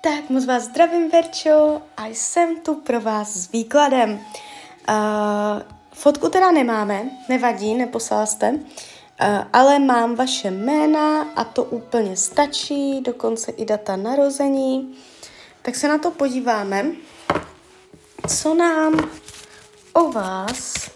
[0.00, 4.10] Tak moc vás zdravím, Verčo, a jsem tu pro vás s výkladem.
[4.10, 8.58] Uh, fotku teda nemáme, nevadí, neposlala jste, uh,
[9.52, 14.96] ale mám vaše jména a to úplně stačí, dokonce i data narození.
[15.62, 16.86] Tak se na to podíváme,
[18.28, 19.10] co nám
[19.92, 20.90] o vás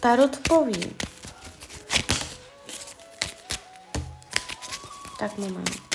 [0.00, 0.96] Tarot poví.
[5.18, 5.87] Tak moment.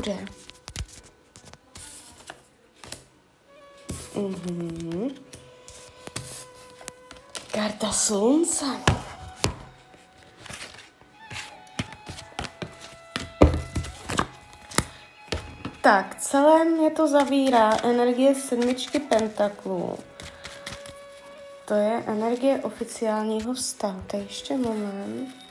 [0.00, 0.16] Bude.
[4.14, 5.10] Mhm.
[7.52, 8.64] Karta slunce.
[15.82, 19.98] Tak, celé mě to zavírá energie sedmičky pentaklů.
[21.64, 24.02] To je energie oficiálního vztahu.
[24.06, 25.49] To je ještě moment.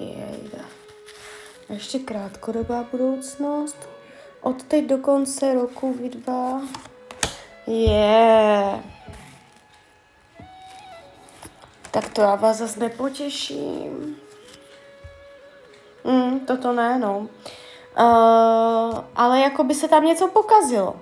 [0.00, 0.64] Jejda.
[1.68, 3.88] Ještě krátkodobá budoucnost.
[4.40, 6.60] Od teď do konce roku vy dva.
[7.66, 7.90] Je.
[7.90, 8.80] Yeah.
[11.96, 14.16] Tak to já vás zase nepotěším.
[16.04, 17.18] Mm, toto ne, no.
[17.18, 17.28] Uh,
[19.16, 20.96] ale jako by se tam něco pokazilo.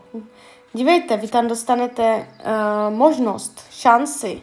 [0.73, 4.43] Dívejte, vy tam dostanete uh, možnost, šanci.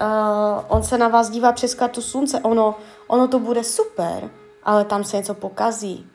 [0.00, 2.40] Uh, on se na vás dívá přes kartu slunce.
[2.40, 2.74] Ono,
[3.14, 4.30] ono to bude super,
[4.62, 6.06] ale tam se něco pokazí.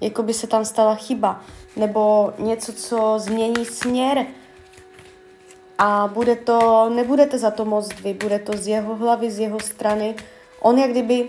[0.00, 1.40] Jako by se tam stala chyba.
[1.76, 4.26] Nebo něco, co změní směr.
[5.78, 9.60] A bude to, nebudete za to moc vy, bude to z jeho hlavy, z jeho
[9.60, 10.14] strany.
[10.60, 11.28] On jak kdyby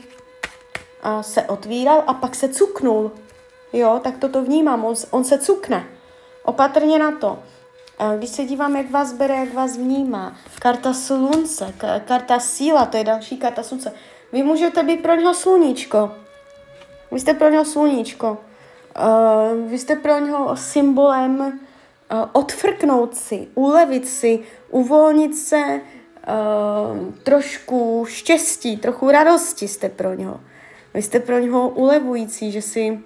[1.22, 3.12] se otvíral a pak se cuknul.
[3.74, 5.86] Jo, tak toto vnímám, on, on se cukne.
[6.44, 7.40] Opatrně na to.
[8.18, 11.74] Když se dívám, jak vás bere, jak vás vnímá, karta slunce,
[12.06, 13.94] karta síla, to je další karta slunce.
[14.32, 16.12] Vy můžete být pro něho sluníčko.
[17.12, 18.38] Vy jste pro něho sluníčko.
[19.00, 21.50] Uh, vy jste pro něho symbolem uh,
[22.34, 25.82] odfrknout si, ulevit si, uvolnit se,
[26.28, 30.40] uh, trošku štěstí, trochu radosti jste pro něho.
[30.94, 33.00] Vy jste pro něho ulevující, že si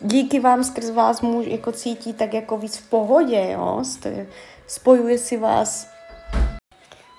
[0.00, 4.26] díky vám skrz vás muž jako cítí tak jako víc v pohodě, jo, jste,
[4.66, 5.97] spojuje si vás.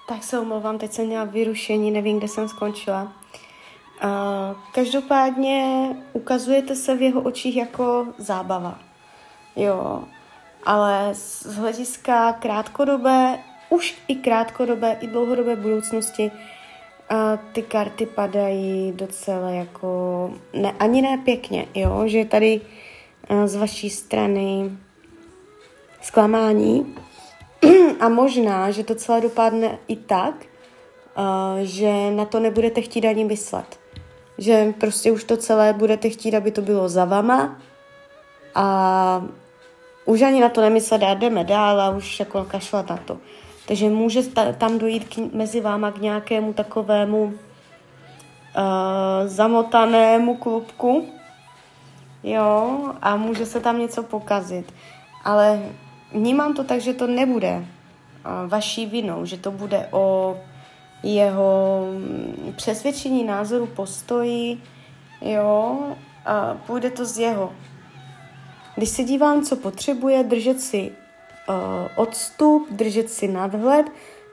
[0.09, 3.03] Tak se omlouvám, teď jsem měla vyrušení, nevím, kde jsem skončila.
[3.03, 4.09] Uh,
[4.71, 8.79] každopádně ukazujete se v jeho očích jako zábava,
[9.55, 10.03] jo,
[10.65, 16.31] ale z hlediska krátkodobé, už i krátkodobé, i dlouhodobé budoucnosti
[17.09, 19.89] a ty karty padají docela jako,
[20.53, 22.61] ne, ani ne pěkně, jo, že tady
[23.45, 24.71] z vaší strany
[26.01, 26.95] zklamání
[27.99, 30.45] a možná, že to celé dopadne i tak,
[31.63, 33.79] že na to nebudete chtít ani myslet.
[34.37, 37.59] Že prostě už to celé budete chtít, aby to bylo za vama
[38.55, 39.25] a
[40.05, 43.17] už ani na to nemyslet a jdeme dál a už jako kašlat na to.
[43.67, 44.21] Takže může
[44.57, 47.33] tam dojít k, mezi váma k nějakému takovému uh,
[49.25, 51.07] zamotanému klubku,
[52.23, 54.73] jo, a může se tam něco pokazit.
[55.23, 55.61] Ale
[56.13, 57.78] vnímám to tak, že to nebude uh,
[58.47, 60.37] vaší vinou, že to bude o
[61.03, 64.61] jeho mm, přesvědčení, názoru, postoji,
[65.21, 65.79] jo,
[66.25, 67.53] a půjde to z jeho.
[68.75, 70.91] Když se dívám, co potřebuje, držet si
[71.49, 71.55] uh,
[71.95, 73.85] odstup, držet si nadhled.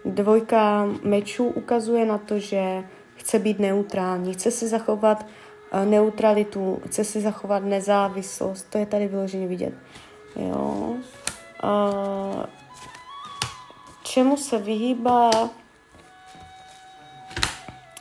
[0.05, 2.85] Dvojka mečů ukazuje na to, že
[3.17, 5.27] chce být neutrální, chce si zachovat
[5.73, 8.67] uh, neutralitu, chce si zachovat nezávislost.
[8.71, 9.75] To je tady vyloženě vidět.
[10.37, 10.95] Jo.
[11.65, 12.45] Uh,
[14.17, 15.31] čemu se vyhýbá,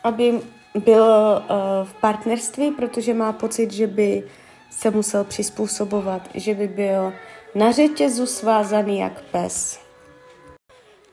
[0.04, 0.42] aby
[0.76, 4.24] byl uh, v partnerství, protože má pocit, že by
[4.70, 7.14] se musel přizpůsobovat, že by byl
[7.56, 9.80] na řetězu svázaný jak pes.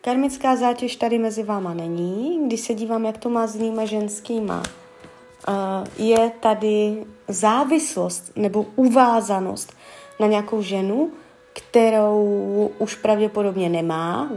[0.00, 2.46] Karmická zátěž tady mezi váma není.
[2.46, 4.62] Když se dívám, jak to má s jinýma ženskýma,
[5.98, 9.72] je tady závislost nebo uvázanost
[10.20, 11.10] na nějakou ženu,
[11.52, 14.30] kterou už pravděpodobně nemá,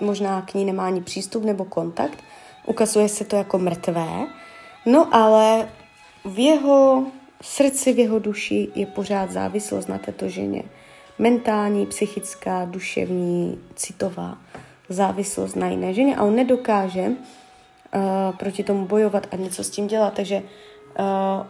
[0.00, 2.18] možná k ní nemá ani přístup nebo kontakt,
[2.66, 4.26] ukazuje se to jako mrtvé,
[4.86, 5.68] no ale
[6.24, 7.06] v jeho
[7.42, 10.62] srdci, v jeho duši je pořád závislost na této ženě.
[11.18, 14.38] Mentální, psychická, duševní, citová
[14.88, 16.16] závislost na jiné ženě.
[16.16, 20.44] A on nedokáže uh, proti tomu bojovat a něco s tím dělat, takže uh,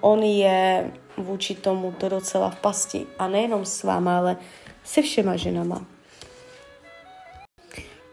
[0.00, 3.06] on je vůči tomu to docela v pasti.
[3.18, 4.36] A nejenom s váma, ale
[4.84, 5.86] se všema ženama.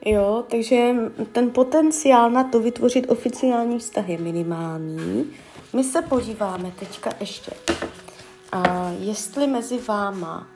[0.06, 0.94] Jo, takže
[1.32, 5.36] ten potenciál na to vytvořit oficiální vztah je minimální.
[5.74, 7.52] My se podíváme teďka ještě,
[8.52, 10.48] a jestli mezi váma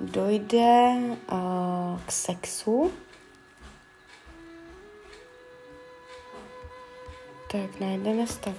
[0.00, 0.92] dojde
[1.28, 2.92] a, k sexu.
[7.52, 8.54] Tak, najdeme stav.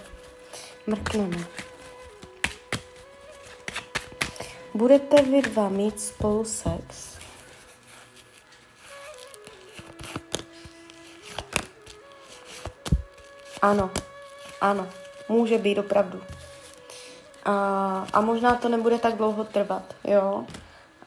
[0.88, 1.46] Mrkneme.
[4.74, 7.11] Budete vy dva mít spolu sex?
[13.62, 13.90] Ano,
[14.62, 14.88] ano,
[15.30, 16.22] může být opravdu.
[17.46, 20.46] A, a možná to nebude tak dlouho trvat, jo.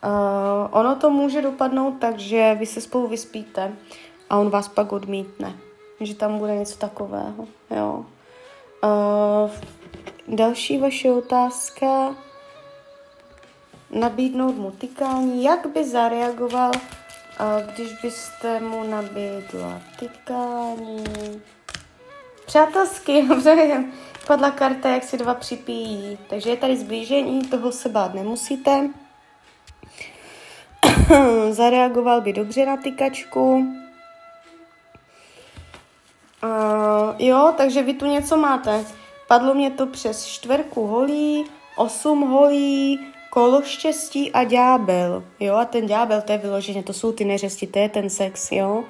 [0.02, 3.72] A, ono to může dopadnout tak, že vy se spolu vyspíte
[4.30, 5.54] a on vás pak odmítne.
[6.00, 8.04] Že tam bude něco takového, jo.
[8.82, 8.88] A,
[10.28, 12.14] další vaše otázka.
[13.90, 15.44] Nabídnout mu tykání.
[15.44, 16.70] Jak by zareagoval,
[17.74, 21.42] když byste mu nabídla tykání?
[22.46, 23.84] Přátelsky, dobře,
[24.26, 26.18] padla karta, jak si dva připíjí.
[26.26, 28.90] Takže je tady zblížení, toho se bát nemusíte.
[31.50, 33.66] Zareagoval by dobře na tykačku.
[36.44, 38.84] Uh, jo, takže vy tu něco máte.
[39.28, 41.44] Padlo mě to přes čtverku holí,
[41.76, 43.00] osm holí,
[43.30, 45.24] kolo štěstí a ďábel.
[45.40, 48.52] Jo, a ten ďábel, to je vyloženě, to jsou ty neřesti, to je ten sex,
[48.52, 48.84] jo.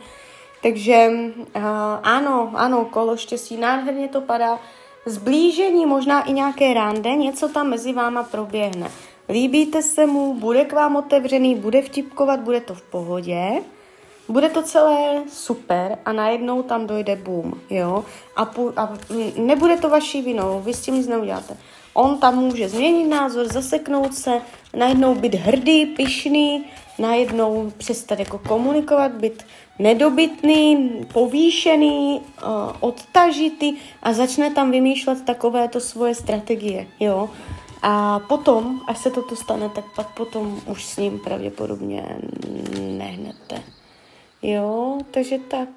[0.65, 1.11] Takže
[1.57, 1.63] uh,
[2.03, 4.59] ano, ano, kolo štěstí, nádherně to padá.
[5.07, 8.91] Zblížení, možná i nějaké rande, něco tam mezi váma proběhne.
[9.29, 13.63] Líbíte se mu, bude k vám otevřený, bude vtipkovat, bude to v pohodě.
[14.29, 18.05] Bude to celé super a najednou tam dojde boom, jo.
[18.37, 18.93] A, pu- a
[19.37, 21.57] nebude to vaší vinou, vy s tím nic neuděláte.
[21.95, 24.41] On tam může změnit názor, zaseknout se,
[24.77, 26.65] najednou být hrdý, pišný,
[26.99, 29.45] najednou přestat jako komunikovat, být
[29.79, 32.21] nedobytný, povýšený,
[32.81, 37.31] odtažitý a začne tam vymýšlet takovéto svoje strategie, jo.
[37.83, 42.17] A potom, až se toto stane, tak pak potom už s ním pravděpodobně
[42.81, 43.63] nehnete.
[44.43, 45.69] Jo, takže tak.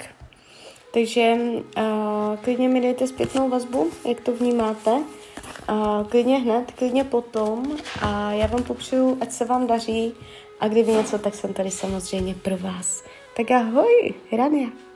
[0.94, 4.92] Takže uh, klidně mi dejte zpětnou vazbu, jak to vnímáte.
[4.92, 7.78] Uh, klidně hned, klidně potom.
[8.02, 10.14] A já vám popřeju, ať se vám daří.
[10.60, 13.04] A kdyby něco, tak jsem tady samozřejmě pro vás.
[13.38, 14.87] te quedas,